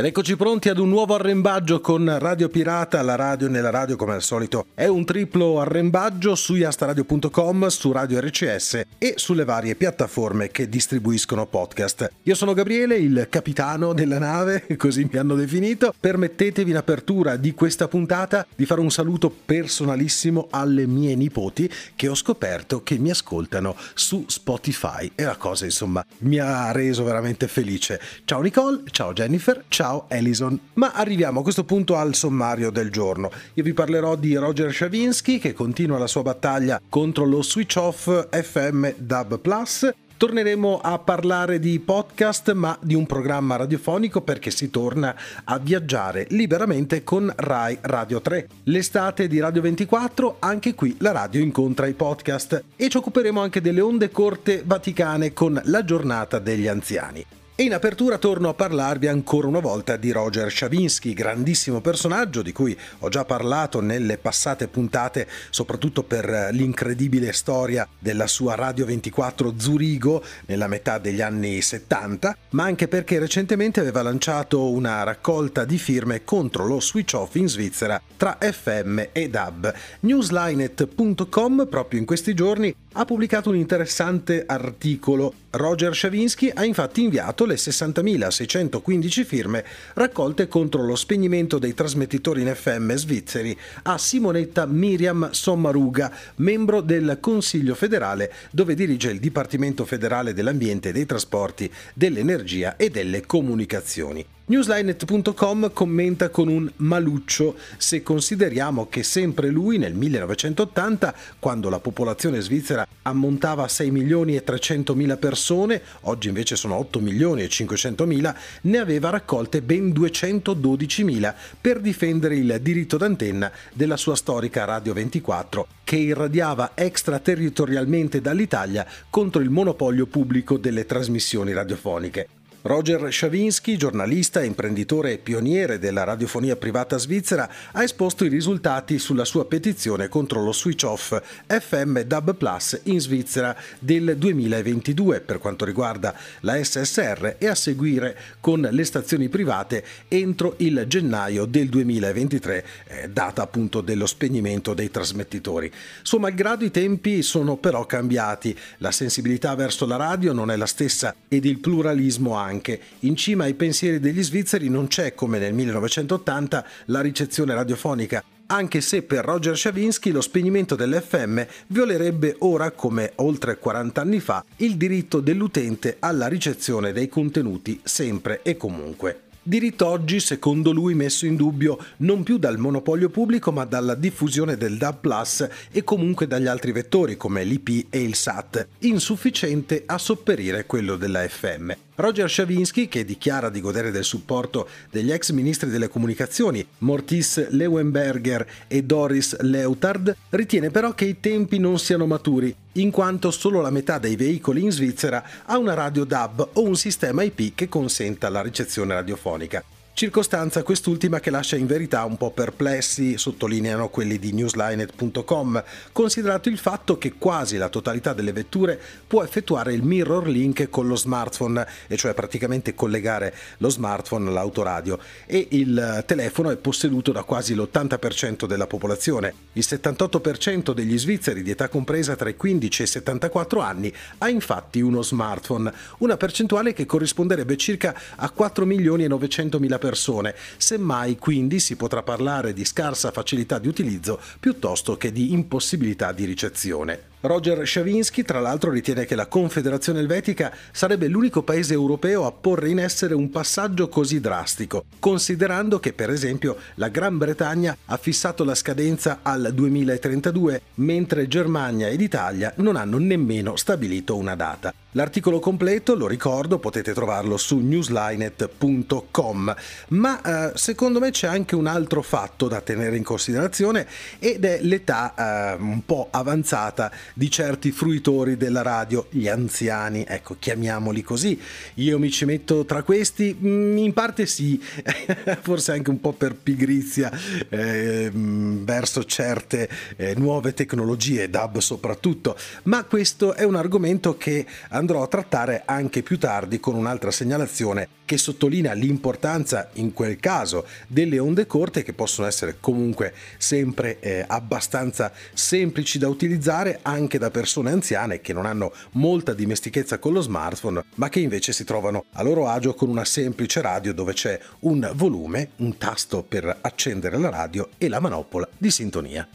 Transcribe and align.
Ed 0.00 0.06
eccoci 0.06 0.34
pronti 0.34 0.70
ad 0.70 0.78
un 0.78 0.88
nuovo 0.88 1.14
arrembaggio 1.14 1.82
con 1.82 2.10
Radio 2.18 2.48
Pirata, 2.48 3.02
la 3.02 3.16
radio 3.16 3.50
nella 3.50 3.68
radio 3.68 3.96
come 3.96 4.14
al 4.14 4.22
solito. 4.22 4.64
È 4.72 4.86
un 4.86 5.04
triplo 5.04 5.60
arrembaggio 5.60 6.34
su 6.36 6.54
yastaradio.com, 6.54 7.66
su 7.66 7.92
Radio 7.92 8.18
RCS 8.18 8.80
e 8.96 9.12
sulle 9.16 9.44
varie 9.44 9.74
piattaforme 9.74 10.50
che 10.50 10.70
distribuiscono 10.70 11.44
podcast. 11.44 12.12
Io 12.22 12.34
sono 12.34 12.54
Gabriele, 12.54 12.96
il 12.96 13.26
capitano 13.28 13.92
della 13.92 14.18
nave, 14.18 14.64
così 14.78 15.06
mi 15.12 15.18
hanno 15.18 15.34
definito. 15.34 15.92
Permettetevi 16.00 16.70
in 16.70 16.78
apertura 16.78 17.36
di 17.36 17.52
questa 17.52 17.86
puntata 17.86 18.46
di 18.56 18.64
fare 18.64 18.80
un 18.80 18.90
saluto 18.90 19.28
personalissimo 19.28 20.46
alle 20.48 20.86
mie 20.86 21.14
nipoti 21.14 21.70
che 21.94 22.08
ho 22.08 22.14
scoperto 22.14 22.82
che 22.82 22.96
mi 22.96 23.10
ascoltano 23.10 23.76
su 23.92 24.24
Spotify 24.28 25.12
e 25.14 25.24
la 25.24 25.36
cosa 25.36 25.66
insomma 25.66 26.02
mi 26.20 26.38
ha 26.38 26.72
reso 26.72 27.04
veramente 27.04 27.48
felice. 27.48 28.00
Ciao 28.24 28.40
Nicole, 28.40 28.84
ciao 28.92 29.12
Jennifer, 29.12 29.64
ciao 29.68 29.88
Ciao 29.90 30.04
Elison. 30.06 30.56
Ma 30.74 30.92
arriviamo 30.92 31.40
a 31.40 31.42
questo 31.42 31.64
punto 31.64 31.96
al 31.96 32.14
sommario 32.14 32.70
del 32.70 32.92
giorno. 32.92 33.28
Io 33.54 33.64
vi 33.64 33.72
parlerò 33.72 34.14
di 34.14 34.36
Roger 34.36 34.72
Shavinsky 34.72 35.38
che 35.38 35.52
continua 35.52 35.98
la 35.98 36.06
sua 36.06 36.22
battaglia 36.22 36.80
contro 36.88 37.24
lo 37.24 37.42
switch 37.42 37.74
off 37.76 38.28
FM 38.30 38.90
DAB 38.96 39.40
Plus. 39.40 39.90
Torneremo 40.16 40.78
a 40.80 40.96
parlare 40.98 41.58
di 41.58 41.80
podcast, 41.80 42.52
ma 42.52 42.78
di 42.80 42.94
un 42.94 43.04
programma 43.06 43.56
radiofonico 43.56 44.20
perché 44.20 44.52
si 44.52 44.70
torna 44.70 45.12
a 45.42 45.58
viaggiare 45.58 46.26
liberamente 46.28 47.02
con 47.02 47.32
Rai 47.34 47.76
Radio 47.80 48.20
3. 48.20 48.46
L'estate 48.64 49.26
di 49.26 49.40
Radio 49.40 49.62
24, 49.62 50.36
anche 50.38 50.74
qui 50.74 50.94
la 51.00 51.10
radio 51.10 51.40
incontra 51.40 51.88
i 51.88 51.94
podcast 51.94 52.62
e 52.76 52.88
ci 52.88 52.96
occuperemo 52.96 53.40
anche 53.40 53.60
delle 53.60 53.80
onde 53.80 54.10
corte 54.10 54.62
vaticane 54.64 55.32
con 55.32 55.60
la 55.64 55.84
giornata 55.84 56.38
degli 56.38 56.68
anziani. 56.68 57.24
E 57.60 57.64
in 57.64 57.74
apertura 57.74 58.16
torno 58.16 58.48
a 58.48 58.54
parlarvi 58.54 59.06
ancora 59.06 59.46
una 59.46 59.60
volta 59.60 59.96
di 59.96 60.12
Roger 60.12 60.50
Shavinsky, 60.50 61.12
grandissimo 61.12 61.82
personaggio 61.82 62.40
di 62.40 62.52
cui 62.52 62.74
ho 63.00 63.10
già 63.10 63.26
parlato 63.26 63.82
nelle 63.82 64.16
passate 64.16 64.66
puntate, 64.66 65.28
soprattutto 65.50 66.02
per 66.02 66.48
l'incredibile 66.52 67.34
storia 67.34 67.86
della 67.98 68.26
sua 68.26 68.54
Radio 68.54 68.86
24 68.86 69.56
Zurigo 69.58 70.24
nella 70.46 70.68
metà 70.68 70.96
degli 70.96 71.20
anni 71.20 71.60
70, 71.60 72.34
ma 72.52 72.64
anche 72.64 72.88
perché 72.88 73.18
recentemente 73.18 73.80
aveva 73.80 74.00
lanciato 74.00 74.70
una 74.70 75.02
raccolta 75.02 75.66
di 75.66 75.76
firme 75.76 76.24
contro 76.24 76.66
lo 76.66 76.80
switch 76.80 77.12
off 77.12 77.34
in 77.34 77.46
Svizzera 77.46 78.00
tra 78.16 78.38
FM 78.40 79.02
e 79.12 79.28
DAB. 79.28 79.74
Newslinet.com 80.00 81.66
proprio 81.68 82.00
in 82.00 82.06
questi 82.06 82.32
giorni 82.32 82.74
ha 82.92 83.04
pubblicato 83.04 83.50
un 83.50 83.56
interessante 83.56 84.44
articolo. 84.46 85.32
Roger 85.50 85.94
Shavinsky 85.94 86.50
ha 86.52 86.64
infatti 86.64 87.02
inviato 87.02 87.44
le 87.44 87.54
60.615 87.54 89.24
firme 89.24 89.64
raccolte 89.94 90.48
contro 90.48 90.84
lo 90.84 90.96
spegnimento 90.96 91.58
dei 91.58 91.74
trasmettitori 91.74 92.42
in 92.42 92.52
FM 92.54 92.94
svizzeri 92.94 93.56
a 93.82 93.96
Simonetta 93.96 94.66
Miriam 94.66 95.30
Sommaruga, 95.30 96.12
membro 96.36 96.80
del 96.80 97.18
Consiglio 97.20 97.74
federale 97.74 98.32
dove 98.50 98.74
dirige 98.74 99.10
il 99.10 99.20
Dipartimento 99.20 99.84
federale 99.84 100.34
dell'Ambiente, 100.34 100.92
dei 100.92 101.06
Trasporti, 101.06 101.70
dell'Energia 101.94 102.76
e 102.76 102.90
delle 102.90 103.24
Comunicazioni. 103.24 104.26
Newslinet.com 104.50 105.70
commenta 105.72 106.28
con 106.28 106.48
un 106.48 106.68
maluccio 106.78 107.54
se 107.76 108.02
consideriamo 108.02 108.88
che 108.88 109.04
sempre 109.04 109.48
lui 109.48 109.78
nel 109.78 109.94
1980, 109.94 111.14
quando 111.38 111.68
la 111.68 111.78
popolazione 111.78 112.40
svizzera 112.40 112.84
ammontava 113.02 113.62
a 113.62 113.68
6 113.68 113.92
milioni 113.92 114.34
e 114.34 114.42
300 114.42 114.96
mila 114.96 115.16
persone, 115.18 115.80
oggi 116.00 116.26
invece 116.26 116.56
sono 116.56 116.74
8 116.74 116.98
milioni 116.98 117.42
e 117.42 117.48
500 117.48 118.04
mila, 118.06 118.34
ne 118.62 118.78
aveva 118.78 119.10
raccolte 119.10 119.62
ben 119.62 119.92
212 119.92 121.04
mila 121.04 121.32
per 121.60 121.78
difendere 121.78 122.34
il 122.34 122.58
diritto 122.60 122.96
d'antenna 122.96 123.52
della 123.72 123.96
sua 123.96 124.16
storica 124.16 124.64
Radio 124.64 124.94
24, 124.94 125.68
che 125.84 125.94
irradiava 125.94 126.72
extraterritorialmente 126.74 128.20
dall'Italia 128.20 128.84
contro 129.10 129.42
il 129.42 129.50
monopolio 129.50 130.06
pubblico 130.06 130.56
delle 130.56 130.86
trasmissioni 130.86 131.52
radiofoniche. 131.52 132.26
Roger 132.62 133.10
Shavinsky, 133.10 133.76
giornalista, 133.76 134.44
imprenditore 134.44 135.12
e 135.12 135.18
pioniere 135.18 135.78
della 135.78 136.04
radiofonia 136.04 136.56
privata 136.56 136.98
svizzera, 136.98 137.48
ha 137.72 137.82
esposto 137.82 138.26
i 138.26 138.28
risultati 138.28 138.98
sulla 138.98 139.24
sua 139.24 139.46
petizione 139.46 140.08
contro 140.08 140.42
lo 140.42 140.52
switch 140.52 140.84
off 140.84 141.18
FM 141.46 142.00
DAB 142.00 142.34
Plus 142.34 142.78
in 142.84 143.00
Svizzera 143.00 143.56
del 143.78 144.14
2022 144.18 145.22
per 145.22 145.38
quanto 145.38 145.64
riguarda 145.64 146.14
la 146.40 146.62
SSR 146.62 147.36
e 147.38 147.46
a 147.48 147.54
seguire 147.54 148.14
con 148.40 148.68
le 148.70 148.84
stazioni 148.84 149.30
private 149.30 149.82
entro 150.08 150.54
il 150.58 150.84
gennaio 150.86 151.46
del 151.46 151.70
2023, 151.70 152.64
eh, 152.88 153.08
data 153.08 153.40
appunto 153.40 153.80
dello 153.80 154.04
spegnimento 154.04 154.74
dei 154.74 154.90
trasmettitori. 154.90 155.72
Suo 156.02 156.18
malgrado 156.18 156.66
i 156.66 156.70
tempi 156.70 157.22
sono 157.22 157.56
però 157.56 157.86
cambiati, 157.86 158.54
la 158.78 158.90
sensibilità 158.90 159.54
verso 159.54 159.86
la 159.86 159.96
radio 159.96 160.34
non 160.34 160.50
è 160.50 160.56
la 160.56 160.66
stessa 160.66 161.14
ed 161.26 161.46
il 161.46 161.58
pluralismo 161.58 162.34
anche 162.34 162.48
anche. 162.50 162.80
In 163.00 163.16
cima 163.16 163.44
ai 163.44 163.54
pensieri 163.54 164.00
degli 164.00 164.22
svizzeri 164.22 164.68
non 164.68 164.88
c'è, 164.88 165.14
come 165.14 165.38
nel 165.38 165.54
1980, 165.54 166.66
la 166.86 167.00
ricezione 167.00 167.54
radiofonica, 167.54 168.22
anche 168.46 168.80
se 168.80 169.02
per 169.02 169.24
Roger 169.24 169.56
Shavinsky 169.56 170.10
lo 170.10 170.20
spegnimento 170.20 170.74
dell'FM 170.74 171.46
violerebbe 171.68 172.34
ora, 172.40 172.72
come 172.72 173.12
oltre 173.16 173.58
40 173.58 174.00
anni 174.00 174.18
fa, 174.18 174.44
il 174.56 174.76
diritto 174.76 175.20
dell'utente 175.20 175.96
alla 176.00 176.26
ricezione 176.26 176.92
dei 176.92 177.08
contenuti 177.08 177.80
sempre 177.84 178.40
e 178.42 178.56
comunque. 178.56 179.28
Diritto 179.42 179.86
oggi, 179.86 180.20
secondo 180.20 180.70
lui, 180.70 180.94
messo 180.94 181.24
in 181.24 181.34
dubbio 181.34 181.78
non 181.98 182.22
più 182.22 182.36
dal 182.36 182.58
monopolio 182.58 183.08
pubblico 183.08 183.52
ma 183.52 183.64
dalla 183.64 183.94
diffusione 183.94 184.56
del 184.56 184.76
DAB 184.76 184.98
Plus 185.00 185.48
e 185.70 185.82
comunque 185.82 186.26
dagli 186.26 186.46
altri 186.46 186.72
vettori 186.72 187.16
come 187.16 187.42
l'IP 187.42 187.86
e 187.88 188.02
il 188.02 188.14
SAT, 188.14 188.66
insufficiente 188.80 189.84
a 189.86 189.96
sopperire 189.96 190.66
quello 190.66 190.96
della 190.96 191.26
FM. 191.26 191.72
Roger 192.00 192.30
Shavinsky, 192.30 192.88
che 192.88 193.04
dichiara 193.04 193.50
di 193.50 193.60
godere 193.60 193.90
del 193.90 194.04
supporto 194.04 194.68
degli 194.90 195.12
ex 195.12 195.30
ministri 195.30 195.70
delle 195.70 195.88
comunicazioni 195.88 196.66
Mortis 196.78 197.48
Leuenberger 197.50 198.46
e 198.66 198.82
Doris 198.82 199.38
Leutard, 199.40 200.16
ritiene 200.30 200.70
però 200.70 200.92
che 200.94 201.04
i 201.04 201.20
tempi 201.20 201.58
non 201.58 201.78
siano 201.78 202.06
maturi, 202.06 202.54
in 202.72 202.90
quanto 202.90 203.30
solo 203.30 203.60
la 203.60 203.70
metà 203.70 203.98
dei 203.98 204.16
veicoli 204.16 204.62
in 204.62 204.70
Svizzera 204.70 205.22
ha 205.44 205.58
una 205.58 205.74
radio 205.74 206.04
DAB 206.04 206.48
o 206.54 206.62
un 206.62 206.76
sistema 206.76 207.22
IP 207.22 207.54
che 207.54 207.68
consenta 207.68 208.28
la 208.28 208.40
ricezione 208.40 208.94
radiofonica. 208.94 209.62
Circostanza 209.92 210.62
quest'ultima 210.62 211.20
che 211.20 211.28
lascia 211.28 211.56
in 211.56 211.66
verità 211.66 212.04
un 212.04 212.16
po' 212.16 212.30
perplessi, 212.30 213.18
sottolineano 213.18 213.90
quelli 213.90 214.18
di 214.18 214.32
newslinet.com, 214.32 215.62
considerato 215.92 216.48
il 216.48 216.56
fatto 216.56 216.96
che 216.96 217.14
quasi 217.18 217.58
la 217.58 217.68
totalità 217.68 218.14
delle 218.14 218.32
vetture 218.32 218.80
può 219.06 219.22
effettuare 219.22 219.74
il 219.74 219.82
mirror 219.82 220.26
link 220.26 220.70
con 220.70 220.86
lo 220.86 220.96
smartphone, 220.96 221.66
e 221.86 221.98
cioè 221.98 222.14
praticamente 222.14 222.74
collegare 222.74 223.34
lo 223.58 223.68
smartphone 223.68 224.30
all'autoradio, 224.30 224.98
e 225.26 225.48
il 225.50 226.02
telefono 226.06 226.48
è 226.48 226.56
posseduto 226.56 227.12
da 227.12 227.24
quasi 227.24 227.54
l'80% 227.54 228.46
della 228.46 228.66
popolazione. 228.66 229.34
Il 229.52 229.66
78% 229.68 230.72
degli 230.72 230.98
svizzeri 230.98 231.42
di 231.42 231.50
età 231.50 231.68
compresa 231.68 232.16
tra 232.16 232.30
i 232.30 232.36
15 232.36 232.80
e 232.80 232.84
i 232.84 232.88
74 232.88 233.60
anni 233.60 233.92
ha 234.18 234.30
infatti 234.30 234.80
uno 234.80 235.02
smartphone, 235.02 235.70
una 235.98 236.16
percentuale 236.16 236.72
che 236.72 236.86
corrisponderebbe 236.86 237.58
circa 237.58 237.94
a 238.16 238.30
4 238.30 238.64
milioni 238.64 239.04
e 239.04 239.08
900 239.08 239.58
mila 239.58 239.78
persone 239.80 240.36
semmai 240.56 241.16
quindi 241.16 241.58
si 241.58 241.74
potrà 241.74 242.04
parlare 242.04 242.52
di 242.52 242.64
scarsa 242.64 243.10
facilità 243.10 243.58
di 243.58 243.66
utilizzo 243.66 244.20
piuttosto 244.38 244.96
che 244.96 245.10
di 245.10 245.32
impossibilità 245.32 246.12
di 246.12 246.24
ricezione. 246.24 247.08
Roger 247.22 247.66
Shavinsky, 247.66 248.22
tra 248.22 248.40
l'altro, 248.40 248.70
ritiene 248.70 249.04
che 249.04 249.14
la 249.14 249.26
Confederazione 249.26 250.00
Elvetica 250.00 250.54
sarebbe 250.72 251.06
l'unico 251.06 251.42
paese 251.42 251.74
europeo 251.74 252.24
a 252.24 252.32
porre 252.32 252.70
in 252.70 252.78
essere 252.78 253.12
un 253.12 253.28
passaggio 253.28 253.90
così 253.90 254.20
drastico, 254.20 254.84
considerando 254.98 255.78
che, 255.80 255.92
per 255.92 256.08
esempio, 256.08 256.56
la 256.76 256.88
Gran 256.88 257.18
Bretagna 257.18 257.76
ha 257.84 257.96
fissato 257.98 258.42
la 258.42 258.54
scadenza 258.54 259.18
al 259.20 259.50
2032, 259.52 260.62
mentre 260.76 261.28
Germania 261.28 261.88
ed 261.88 262.00
Italia 262.00 262.54
non 262.56 262.76
hanno 262.76 262.96
nemmeno 262.96 263.54
stabilito 263.56 264.16
una 264.16 264.34
data. 264.34 264.72
L'articolo 264.94 265.38
completo, 265.38 265.94
lo 265.94 266.08
ricordo, 266.08 266.58
potete 266.58 266.92
trovarlo 266.92 267.36
su 267.36 267.58
newslinet.com, 267.58 269.54
ma 269.90 270.50
eh, 270.50 270.58
secondo 270.58 270.98
me 270.98 271.12
c'è 271.12 271.28
anche 271.28 271.54
un 271.54 271.68
altro 271.68 272.02
fatto 272.02 272.48
da 272.48 272.60
tenere 272.60 272.96
in 272.96 273.04
considerazione 273.04 273.86
ed 274.18 274.44
è 274.44 274.58
l'età 274.62 275.52
eh, 275.54 275.54
un 275.60 275.84
po' 275.86 276.08
avanzata 276.10 276.90
di 277.14 277.30
certi 277.30 277.70
fruitori 277.70 278.36
della 278.36 278.62
radio, 278.62 279.06
gli 279.10 279.28
anziani, 279.28 280.04
ecco, 280.08 280.34
chiamiamoli 280.36 281.02
così. 281.02 281.40
Io 281.74 282.00
mi 282.00 282.10
ci 282.10 282.24
metto 282.24 282.64
tra 282.64 282.82
questi, 282.82 283.32
mm, 283.40 283.78
in 283.78 283.92
parte 283.92 284.26
sì, 284.26 284.60
forse 285.40 285.70
anche 285.70 285.90
un 285.90 286.00
po' 286.00 286.14
per 286.14 286.34
pigrizia 286.34 287.12
eh, 287.48 288.10
verso 288.12 289.04
certe 289.04 289.68
eh, 289.94 290.16
nuove 290.16 290.52
tecnologie, 290.52 291.30
DAB 291.30 291.58
soprattutto, 291.58 292.36
ma 292.64 292.82
questo 292.82 293.34
è 293.34 293.44
un 293.44 293.54
argomento 293.54 294.16
che 294.16 294.44
andrò 294.80 295.02
a 295.02 295.06
trattare 295.06 295.62
anche 295.66 296.02
più 296.02 296.18
tardi 296.18 296.58
con 296.58 296.74
un'altra 296.74 297.10
segnalazione 297.10 297.88
che 298.04 298.18
sottolinea 298.18 298.72
l'importanza 298.72 299.68
in 299.74 299.92
quel 299.92 300.18
caso 300.18 300.66
delle 300.88 301.18
onde 301.18 301.46
corte 301.46 301.82
che 301.82 301.92
possono 301.92 302.26
essere 302.26 302.56
comunque 302.58 303.14
sempre 303.38 304.00
eh, 304.00 304.24
abbastanza 304.26 305.12
semplici 305.32 305.98
da 305.98 306.08
utilizzare 306.08 306.80
anche 306.82 307.18
da 307.18 307.30
persone 307.30 307.70
anziane 307.70 308.20
che 308.20 308.32
non 308.32 308.46
hanno 308.46 308.72
molta 308.92 309.34
dimestichezza 309.34 309.98
con 309.98 310.14
lo 310.14 310.22
smartphone 310.22 310.82
ma 310.94 311.08
che 311.08 311.20
invece 311.20 311.52
si 311.52 311.64
trovano 311.64 312.06
a 312.14 312.22
loro 312.22 312.48
agio 312.48 312.74
con 312.74 312.88
una 312.88 313.04
semplice 313.04 313.60
radio 313.60 313.92
dove 313.92 314.14
c'è 314.14 314.40
un 314.60 314.90
volume, 314.94 315.50
un 315.56 315.76
tasto 315.76 316.22
per 316.22 316.58
accendere 316.60 317.18
la 317.18 317.28
radio 317.28 317.68
e 317.76 317.88
la 317.88 318.00
manopola 318.00 318.48
di 318.56 318.70
sintonia. 318.70 319.28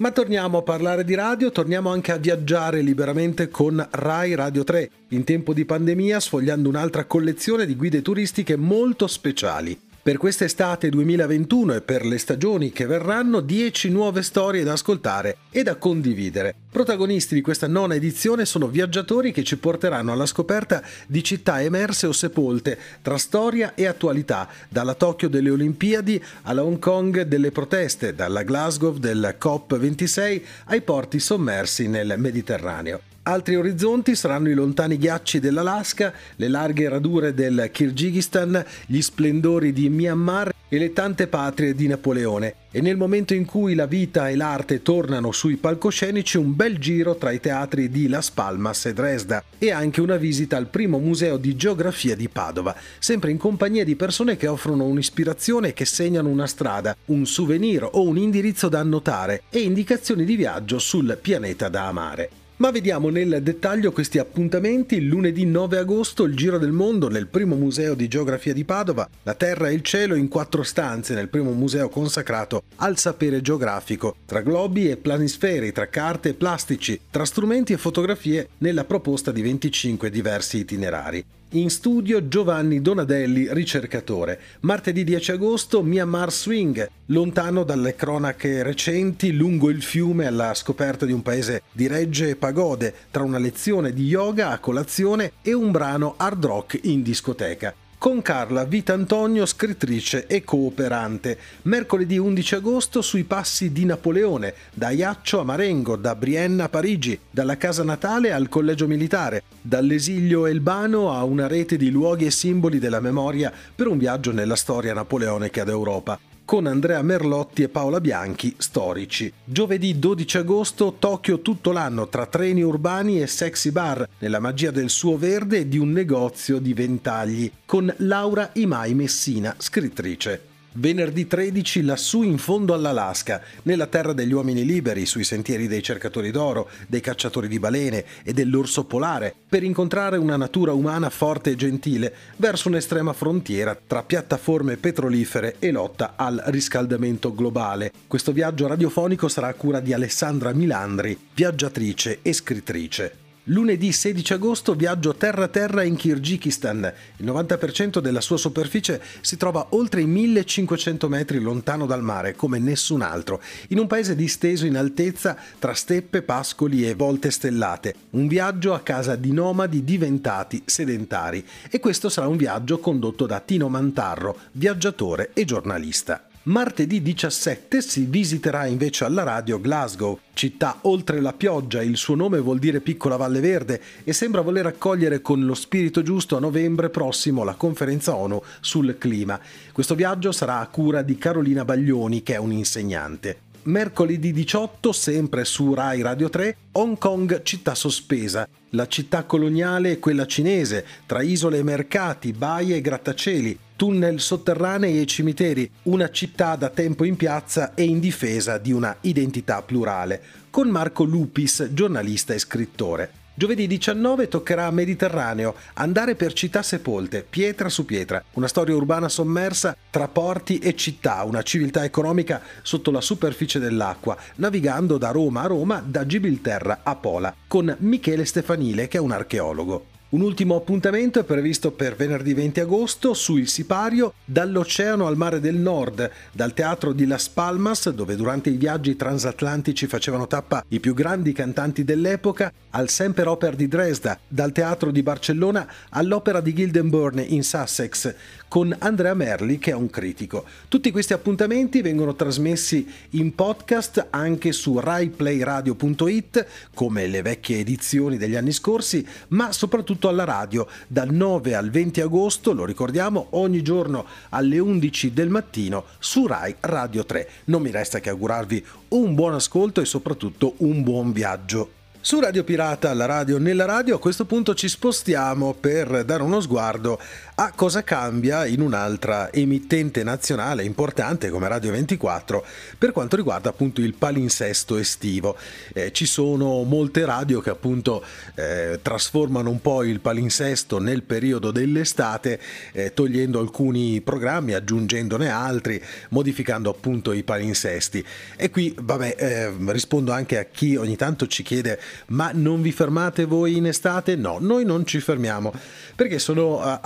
Ma 0.00 0.12
torniamo 0.12 0.56
a 0.56 0.62
parlare 0.62 1.04
di 1.04 1.14
radio, 1.14 1.50
torniamo 1.50 1.90
anche 1.90 2.10
a 2.10 2.16
viaggiare 2.16 2.80
liberamente 2.80 3.50
con 3.50 3.86
Rai 3.90 4.34
Radio 4.34 4.64
3, 4.64 4.90
in 5.08 5.24
tempo 5.24 5.52
di 5.52 5.66
pandemia 5.66 6.18
sfogliando 6.18 6.70
un'altra 6.70 7.04
collezione 7.04 7.66
di 7.66 7.76
guide 7.76 8.00
turistiche 8.00 8.56
molto 8.56 9.06
speciali. 9.06 9.78
Per 10.02 10.16
quest'estate 10.16 10.88
2021 10.88 11.74
e 11.74 11.80
per 11.82 12.06
le 12.06 12.16
stagioni 12.16 12.72
che 12.72 12.86
verranno 12.86 13.40
10 13.40 13.90
nuove 13.90 14.22
storie 14.22 14.64
da 14.64 14.72
ascoltare 14.72 15.36
e 15.50 15.62
da 15.62 15.76
condividere. 15.76 16.54
Protagonisti 16.70 17.34
di 17.34 17.42
questa 17.42 17.66
nona 17.66 17.96
edizione 17.96 18.46
sono 18.46 18.68
viaggiatori 18.68 19.30
che 19.30 19.44
ci 19.44 19.58
porteranno 19.58 20.10
alla 20.10 20.24
scoperta 20.24 20.82
di 21.06 21.22
città 21.22 21.60
emerse 21.60 22.06
o 22.06 22.12
sepolte 22.12 22.78
tra 23.02 23.18
storia 23.18 23.74
e 23.74 23.84
attualità, 23.84 24.48
dalla 24.70 24.94
Tokyo 24.94 25.28
delle 25.28 25.50
Olimpiadi 25.50 26.22
alla 26.44 26.64
Hong 26.64 26.78
Kong 26.78 27.20
delle 27.20 27.50
proteste, 27.50 28.14
dalla 28.14 28.42
Glasgow 28.42 28.96
del 28.96 29.36
COP26 29.38 30.42
ai 30.64 30.80
porti 30.80 31.18
sommersi 31.18 31.88
nel 31.88 32.14
Mediterraneo. 32.16 33.09
Altri 33.22 33.54
orizzonti 33.54 34.16
saranno 34.16 34.48
i 34.48 34.54
lontani 34.54 34.96
ghiacci 34.96 35.40
dell'Alaska, 35.40 36.10
le 36.36 36.48
larghe 36.48 36.88
radure 36.88 37.34
del 37.34 37.68
Kirghizistan, 37.70 38.64
gli 38.86 39.02
splendori 39.02 39.74
di 39.74 39.90
Myanmar 39.90 40.50
e 40.70 40.78
le 40.78 40.94
tante 40.94 41.26
patrie 41.26 41.74
di 41.74 41.86
Napoleone. 41.86 42.54
E 42.70 42.80
nel 42.80 42.96
momento 42.96 43.34
in 43.34 43.44
cui 43.44 43.74
la 43.74 43.84
vita 43.84 44.30
e 44.30 44.36
l'arte 44.36 44.80
tornano 44.80 45.32
sui 45.32 45.56
palcoscenici, 45.56 46.38
un 46.38 46.56
bel 46.56 46.78
giro 46.78 47.16
tra 47.16 47.30
i 47.30 47.40
teatri 47.40 47.90
di 47.90 48.08
Las 48.08 48.30
Palmas 48.30 48.86
e 48.86 48.94
Dresda 48.94 49.44
e 49.58 49.70
anche 49.70 50.00
una 50.00 50.16
visita 50.16 50.56
al 50.56 50.68
primo 50.68 50.98
museo 50.98 51.36
di 51.36 51.54
geografia 51.56 52.16
di 52.16 52.28
Padova, 52.30 52.74
sempre 52.98 53.32
in 53.32 53.36
compagnia 53.36 53.84
di 53.84 53.96
persone 53.96 54.38
che 54.38 54.46
offrono 54.46 54.86
un'ispirazione 54.86 55.68
e 55.68 55.72
che 55.74 55.84
segnano 55.84 56.30
una 56.30 56.46
strada, 56.46 56.96
un 57.06 57.26
souvenir 57.26 57.86
o 57.92 58.00
un 58.02 58.16
indirizzo 58.16 58.70
da 58.70 58.78
annotare 58.78 59.42
e 59.50 59.58
indicazioni 59.58 60.24
di 60.24 60.36
viaggio 60.36 60.78
sul 60.78 61.18
pianeta 61.20 61.68
da 61.68 61.86
amare. 61.86 62.30
Ma 62.60 62.70
vediamo 62.70 63.08
nel 63.08 63.38
dettaglio 63.42 63.90
questi 63.90 64.18
appuntamenti. 64.18 65.00
Lunedì 65.00 65.46
9 65.46 65.78
agosto 65.78 66.24
il 66.24 66.36
Giro 66.36 66.58
del 66.58 66.72
Mondo 66.72 67.08
nel 67.08 67.26
primo 67.26 67.56
museo 67.56 67.94
di 67.94 68.06
geografia 68.06 68.52
di 68.52 68.66
Padova, 68.66 69.08
la 69.22 69.32
Terra 69.32 69.70
e 69.70 69.72
il 69.72 69.80
Cielo 69.80 70.14
in 70.14 70.28
quattro 70.28 70.62
stanze 70.62 71.14
nel 71.14 71.30
primo 71.30 71.52
museo 71.52 71.88
consacrato 71.88 72.64
al 72.76 72.98
sapere 72.98 73.40
geografico, 73.40 74.16
tra 74.26 74.42
globi 74.42 74.90
e 74.90 74.98
planisferi, 74.98 75.72
tra 75.72 75.88
carte 75.88 76.28
e 76.28 76.34
plastici, 76.34 77.00
tra 77.08 77.24
strumenti 77.24 77.72
e 77.72 77.78
fotografie 77.78 78.50
nella 78.58 78.84
proposta 78.84 79.32
di 79.32 79.40
25 79.40 80.10
diversi 80.10 80.58
itinerari. 80.58 81.24
In 81.54 81.68
studio 81.68 82.28
Giovanni 82.28 82.80
Donadelli, 82.80 83.52
ricercatore. 83.52 84.38
Martedì 84.60 85.02
10 85.02 85.32
agosto 85.32 85.82
Myanmar 85.82 86.30
Swing, 86.30 86.88
lontano 87.06 87.64
dalle 87.64 87.96
cronache 87.96 88.62
recenti, 88.62 89.32
lungo 89.32 89.68
il 89.68 89.82
fiume 89.82 90.26
alla 90.26 90.54
scoperta 90.54 91.06
di 91.06 91.12
un 91.12 91.22
paese 91.22 91.62
di 91.72 91.88
regge 91.88 92.28
e 92.28 92.36
pagode, 92.36 92.94
tra 93.10 93.24
una 93.24 93.38
lezione 93.38 93.92
di 93.92 94.06
yoga 94.06 94.50
a 94.50 94.60
colazione 94.60 95.32
e 95.42 95.52
un 95.52 95.72
brano 95.72 96.14
hard 96.18 96.44
rock 96.44 96.78
in 96.84 97.02
discoteca 97.02 97.74
con 98.00 98.22
Carla 98.22 98.64
Vitantonio, 98.64 99.44
scrittrice 99.44 100.26
e 100.26 100.42
cooperante. 100.42 101.36
Mercoledì 101.64 102.16
11 102.16 102.54
agosto 102.54 103.02
sui 103.02 103.24
passi 103.24 103.72
di 103.72 103.84
Napoleone, 103.84 104.54
da 104.72 104.88
Iaccio 104.88 105.38
a 105.38 105.44
Marengo, 105.44 105.96
da 105.96 106.14
Brienna 106.14 106.64
a 106.64 106.68
Parigi, 106.70 107.20
dalla 107.30 107.58
casa 107.58 107.84
natale 107.84 108.32
al 108.32 108.48
collegio 108.48 108.86
militare, 108.86 109.42
dall'esilio 109.60 110.46
elbano 110.46 111.12
a 111.12 111.22
una 111.24 111.46
rete 111.46 111.76
di 111.76 111.90
luoghi 111.90 112.24
e 112.24 112.30
simboli 112.30 112.78
della 112.78 113.00
memoria 113.00 113.52
per 113.74 113.86
un 113.86 113.98
viaggio 113.98 114.32
nella 114.32 114.56
storia 114.56 114.94
napoleonica 114.94 115.62
d'Europa 115.62 116.29
con 116.50 116.66
Andrea 116.66 117.00
Merlotti 117.00 117.62
e 117.62 117.68
Paola 117.68 118.00
Bianchi, 118.00 118.56
storici. 118.58 119.32
Giovedì 119.44 120.00
12 120.00 120.38
agosto, 120.38 120.96
Tokyo 120.98 121.42
tutto 121.42 121.70
l'anno 121.70 122.08
tra 122.08 122.26
treni 122.26 122.60
urbani 122.60 123.22
e 123.22 123.28
sexy 123.28 123.70
bar, 123.70 124.08
nella 124.18 124.40
magia 124.40 124.72
del 124.72 124.90
suo 124.90 125.16
verde 125.16 125.58
e 125.58 125.68
di 125.68 125.78
un 125.78 125.92
negozio 125.92 126.58
di 126.58 126.74
ventagli, 126.74 127.48
con 127.64 127.94
Laura 127.98 128.50
Imai 128.54 128.94
Messina, 128.94 129.54
scrittrice. 129.56 130.49
Venerdì 130.72 131.26
13 131.26 131.82
lassù 131.82 132.22
in 132.22 132.38
fondo 132.38 132.74
all'Alaska, 132.74 133.42
nella 133.62 133.88
terra 133.88 134.12
degli 134.12 134.32
uomini 134.32 134.64
liberi, 134.64 135.04
sui 135.04 135.24
sentieri 135.24 135.66
dei 135.66 135.82
cercatori 135.82 136.30
d'oro, 136.30 136.68
dei 136.86 137.00
cacciatori 137.00 137.48
di 137.48 137.58
balene 137.58 138.04
e 138.22 138.32
dell'orso 138.32 138.84
polare, 138.84 139.34
per 139.48 139.64
incontrare 139.64 140.16
una 140.16 140.36
natura 140.36 140.72
umana 140.72 141.10
forte 141.10 141.50
e 141.50 141.56
gentile 141.56 142.14
verso 142.36 142.68
un'estrema 142.68 143.12
frontiera 143.12 143.76
tra 143.84 144.04
piattaforme 144.04 144.76
petrolifere 144.76 145.56
e 145.58 145.72
lotta 145.72 146.12
al 146.14 146.40
riscaldamento 146.46 147.34
globale. 147.34 147.90
Questo 148.06 148.30
viaggio 148.30 148.68
radiofonico 148.68 149.26
sarà 149.26 149.48
a 149.48 149.54
cura 149.54 149.80
di 149.80 149.92
Alessandra 149.92 150.52
Milandri, 150.52 151.18
viaggiatrice 151.34 152.20
e 152.22 152.32
scrittrice. 152.32 153.19
Lunedì 153.44 153.90
16 153.90 154.34
agosto 154.34 154.74
viaggio 154.74 155.14
terra-terra 155.14 155.82
in 155.82 155.96
Kirghizistan. 155.96 156.92
Il 157.16 157.24
90% 157.24 157.98
della 157.98 158.20
sua 158.20 158.36
superficie 158.36 159.00
si 159.22 159.38
trova 159.38 159.68
oltre 159.70 160.02
i 160.02 160.06
1500 160.06 161.08
metri 161.08 161.38
lontano 161.38 161.86
dal 161.86 162.02
mare, 162.02 162.36
come 162.36 162.58
nessun 162.58 163.00
altro, 163.00 163.40
in 163.68 163.78
un 163.78 163.86
paese 163.86 164.14
disteso 164.14 164.66
in 164.66 164.76
altezza 164.76 165.38
tra 165.58 165.72
steppe, 165.72 166.20
pascoli 166.20 166.86
e 166.86 166.94
volte 166.94 167.30
stellate. 167.30 167.94
Un 168.10 168.28
viaggio 168.28 168.74
a 168.74 168.80
casa 168.80 169.16
di 169.16 169.32
nomadi 169.32 169.84
diventati 169.84 170.62
sedentari. 170.66 171.42
E 171.70 171.80
questo 171.80 172.10
sarà 172.10 172.28
un 172.28 172.36
viaggio 172.36 172.78
condotto 172.78 173.24
da 173.24 173.40
Tino 173.40 173.70
Mantarro, 173.70 174.36
viaggiatore 174.52 175.30
e 175.32 175.46
giornalista. 175.46 176.29
Martedì 176.44 177.02
17 177.02 177.82
si 177.82 178.06
visiterà 178.06 178.64
invece 178.64 179.04
alla 179.04 179.24
radio 179.24 179.60
Glasgow, 179.60 180.18
città 180.32 180.78
oltre 180.82 181.20
la 181.20 181.34
pioggia, 181.34 181.82
il 181.82 181.98
suo 181.98 182.14
nome 182.14 182.38
vuol 182.38 182.58
dire 182.58 182.80
piccola 182.80 183.16
valle 183.16 183.40
verde 183.40 183.78
e 184.04 184.14
sembra 184.14 184.40
voler 184.40 184.64
accogliere 184.64 185.20
con 185.20 185.44
lo 185.44 185.52
spirito 185.52 186.00
giusto 186.02 186.38
a 186.38 186.40
novembre 186.40 186.88
prossimo 186.88 187.44
la 187.44 187.52
conferenza 187.52 188.14
ONU 188.14 188.42
sul 188.60 188.96
clima. 188.96 189.38
Questo 189.70 189.94
viaggio 189.94 190.32
sarà 190.32 190.60
a 190.60 190.66
cura 190.68 191.02
di 191.02 191.18
Carolina 191.18 191.66
Baglioni 191.66 192.22
che 192.22 192.32
è 192.32 192.38
un'insegnante. 192.38 193.40
Mercoledì 193.64 194.32
18, 194.32 194.92
sempre 194.92 195.44
su 195.44 195.74
Rai 195.74 196.00
Radio 196.00 196.30
3, 196.30 196.56
Hong 196.72 196.96
Kong 196.96 197.42
città 197.42 197.74
sospesa, 197.74 198.48
la 198.70 198.86
città 198.86 199.24
coloniale 199.24 199.92
e 199.92 199.98
quella 199.98 200.26
cinese, 200.26 200.84
tra 201.06 201.22
isole 201.22 201.58
e 201.58 201.62
mercati, 201.62 202.32
baie 202.32 202.76
e 202.76 202.80
grattacieli, 202.80 203.58
tunnel 203.76 204.20
sotterranei 204.20 205.00
e 205.00 205.06
cimiteri, 205.06 205.70
una 205.84 206.10
città 206.10 206.56
da 206.56 206.68
tempo 206.68 207.04
in 207.04 207.16
piazza 207.16 207.74
e 207.74 207.84
in 207.84 207.98
difesa 207.98 208.58
di 208.58 208.72
una 208.72 208.96
identità 209.02 209.62
plurale, 209.62 210.22
con 210.50 210.68
Marco 210.68 211.04
Lupis, 211.04 211.70
giornalista 211.72 212.34
e 212.34 212.38
scrittore. 212.38 213.19
Giovedì 213.40 213.66
19 213.66 214.28
toccherà 214.28 214.70
Mediterraneo, 214.70 215.54
andare 215.76 216.14
per 216.14 216.34
città 216.34 216.62
sepolte, 216.62 217.24
pietra 217.26 217.70
su 217.70 217.86
pietra, 217.86 218.22
una 218.34 218.46
storia 218.46 218.74
urbana 218.74 219.08
sommersa 219.08 219.74
tra 219.88 220.08
porti 220.08 220.58
e 220.58 220.76
città, 220.76 221.22
una 221.22 221.40
civiltà 221.40 221.82
economica 221.82 222.42
sotto 222.60 222.90
la 222.90 223.00
superficie 223.00 223.58
dell'acqua, 223.58 224.14
navigando 224.34 224.98
da 224.98 225.10
Roma 225.10 225.40
a 225.40 225.46
Roma, 225.46 225.82
da 225.82 226.04
Gibilterra 226.04 226.80
a 226.82 226.94
Pola, 226.96 227.34
con 227.48 227.74
Michele 227.78 228.26
Stefanile 228.26 228.88
che 228.88 228.98
è 228.98 229.00
un 229.00 229.12
archeologo. 229.12 229.89
Un 230.10 230.22
ultimo 230.22 230.56
appuntamento 230.56 231.20
è 231.20 231.22
previsto 231.22 231.70
per 231.70 231.94
venerdì 231.94 232.34
20 232.34 232.58
agosto 232.58 233.14
su 233.14 233.36
Il 233.36 233.48
Sipario, 233.48 234.14
dall'Oceano 234.24 235.06
al 235.06 235.16
Mare 235.16 235.38
del 235.38 235.54
Nord, 235.54 236.10
dal 236.32 236.52
teatro 236.52 236.92
di 236.92 237.06
Las 237.06 237.28
Palmas, 237.28 237.88
dove 237.90 238.16
durante 238.16 238.50
i 238.50 238.56
viaggi 238.56 238.96
transatlantici 238.96 239.86
facevano 239.86 240.26
tappa 240.26 240.64
i 240.66 240.80
più 240.80 240.94
grandi 240.94 241.32
cantanti 241.32 241.84
dell'epoca, 241.84 242.52
al 242.70 242.88
Semper 242.88 243.18
Semperoper 243.20 243.54
di 243.54 243.68
Dresda, 243.68 244.18
dal 244.26 244.50
teatro 244.50 244.90
di 244.90 245.02
Barcellona 245.02 245.70
all'Opera 245.90 246.40
di 246.40 246.54
Gildenburn 246.54 247.24
in 247.28 247.44
Sussex, 247.44 248.14
con 248.48 248.74
Andrea 248.80 249.14
Merli 249.14 249.58
che 249.58 249.70
è 249.70 249.74
un 249.74 249.90
critico. 249.90 250.44
Tutti 250.68 250.90
questi 250.90 251.12
appuntamenti 251.12 251.82
vengono 251.82 252.16
trasmessi 252.16 252.84
in 253.10 253.34
podcast 253.34 254.08
anche 254.10 254.50
su 254.50 254.80
raiplayradio.it, 254.80 256.46
come 256.74 257.06
le 257.06 257.22
vecchie 257.22 257.58
edizioni 257.58 258.16
degli 258.16 258.34
anni 258.34 258.52
scorsi, 258.52 259.06
ma 259.28 259.52
soprattutto 259.52 259.99
soprattutto 260.00 260.08
alla 260.08 260.24
radio 260.24 260.66
dal 260.86 261.10
9 261.10 261.54
al 261.54 261.70
20 261.70 262.00
agosto, 262.00 262.52
lo 262.54 262.64
ricordiamo, 262.64 263.26
ogni 263.30 263.62
giorno 263.62 264.06
alle 264.30 264.58
11 264.58 265.12
del 265.12 265.28
mattino 265.28 265.84
su 265.98 266.26
Rai 266.26 266.56
Radio 266.60 267.04
3. 267.04 267.28
Non 267.44 267.60
mi 267.60 267.70
resta 267.70 268.00
che 268.00 268.08
augurarvi 268.08 268.64
un 268.88 269.14
buon 269.14 269.34
ascolto 269.34 269.82
e 269.82 269.84
soprattutto 269.84 270.54
un 270.58 270.82
buon 270.82 271.12
viaggio. 271.12 271.78
Su 272.02 272.18
Radio 272.18 272.44
Pirata, 272.44 272.94
la 272.94 273.04
radio 273.04 273.38
nella 273.38 273.66
radio, 273.66 273.96
a 273.96 274.00
questo 274.00 274.24
punto 274.24 274.54
ci 274.54 274.68
spostiamo 274.68 275.52
per 275.52 276.02
dare 276.06 276.22
uno 276.22 276.40
sguardo 276.40 276.98
a 277.42 277.52
cosa 277.54 277.82
cambia 277.82 278.44
in 278.44 278.60
un'altra 278.60 279.32
emittente 279.32 280.02
nazionale 280.02 280.62
importante 280.62 281.30
come 281.30 281.48
Radio 281.48 281.70
24 281.70 282.44
per 282.76 282.92
quanto 282.92 283.16
riguarda 283.16 283.48
appunto 283.48 283.80
il 283.80 283.94
palinsesto 283.94 284.76
estivo. 284.76 285.38
Eh, 285.72 285.90
ci 285.90 286.04
sono 286.04 286.64
molte 286.64 287.02
radio 287.06 287.40
che 287.40 287.48
appunto 287.48 288.04
eh, 288.34 288.80
trasformano 288.82 289.48
un 289.48 289.58
po' 289.62 289.84
il 289.84 290.00
palinsesto 290.00 290.78
nel 290.80 291.02
periodo 291.02 291.50
dell'estate, 291.50 292.38
eh, 292.72 292.92
togliendo 292.92 293.40
alcuni 293.40 294.02
programmi, 294.02 294.52
aggiungendone 294.52 295.30
altri, 295.30 295.82
modificando 296.10 296.68
appunto 296.68 297.10
i 297.12 297.22
palinsesti. 297.22 298.04
E 298.36 298.50
qui, 298.50 298.76
vabbè, 298.78 299.14
eh, 299.16 299.52
rispondo 299.72 300.12
anche 300.12 300.36
a 300.36 300.44
chi 300.44 300.76
ogni 300.76 300.96
tanto 300.96 301.26
ci 301.26 301.42
chiede 301.42 301.80
ma 302.08 302.32
non 302.34 302.60
vi 302.60 302.70
fermate 302.70 303.24
voi 303.24 303.56
in 303.56 303.66
estate? 303.66 304.14
No, 304.14 304.36
noi 304.38 304.66
non 304.66 304.84
ci 304.84 305.00
fermiamo 305.00 305.54
perché 306.00 306.18
sono 306.18 306.56
uh, 306.56 306.78